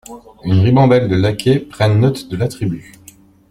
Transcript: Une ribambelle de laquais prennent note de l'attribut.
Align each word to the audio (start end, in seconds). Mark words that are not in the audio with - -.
Une 0.45 0.61
ribambelle 0.61 1.07
de 1.09 1.15
laquais 1.15 1.59
prennent 1.59 1.99
note 1.99 2.27
de 2.27 2.35
l'attribut. 2.35 2.91